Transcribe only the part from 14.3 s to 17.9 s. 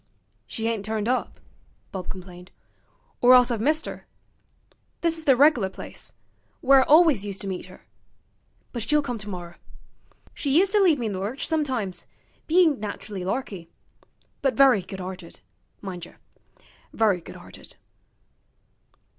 But very good 'arted, mindjer; very good 'arted.'